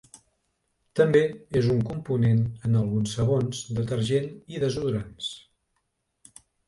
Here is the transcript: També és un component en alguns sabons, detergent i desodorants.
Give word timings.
També 0.99 1.19
és 1.59 1.67
un 1.73 1.83
component 1.89 2.41
en 2.69 2.79
alguns 2.79 3.13
sabons, 3.19 3.59
detergent 3.81 4.33
i 4.55 4.63
desodorants. 4.65 5.29